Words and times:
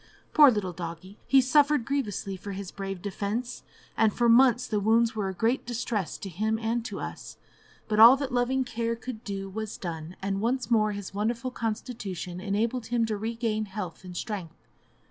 Poor 0.33 0.49
little 0.49 0.73
doggie! 0.73 1.19
he 1.27 1.39
suffered 1.39 1.85
grievously 1.85 2.35
for 2.35 2.53
his 2.53 2.71
brave 2.71 3.03
defence, 3.03 3.61
and 3.95 4.11
for 4.11 4.27
months 4.27 4.65
the 4.65 4.79
wounds 4.79 5.15
were 5.15 5.29
a 5.29 5.33
great 5.35 5.63
distress 5.63 6.17
to 6.17 6.27
him 6.27 6.57
and 6.57 6.83
to 6.83 6.99
us; 6.99 7.37
but 7.87 7.99
all 7.99 8.17
that 8.17 8.31
loving 8.33 8.63
care 8.63 8.95
could 8.95 9.23
do 9.23 9.47
was 9.47 9.77
done, 9.77 10.15
and 10.19 10.41
once 10.41 10.71
more 10.71 10.93
his 10.93 11.13
wonderful 11.13 11.51
constitution 11.51 12.39
enabled 12.39 12.87
him 12.87 13.05
to 13.05 13.15
regain 13.15 13.65
health 13.65 14.03
and 14.03 14.17
strength. 14.17 14.65